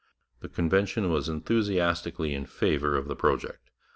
The 0.39 0.49
convention 0.49 1.11
was 1.11 1.29
enthusiastically 1.29 2.33
in 2.33 2.47
favour 2.47 2.97
of 2.97 3.07
the 3.07 3.15
project. 3.15 3.69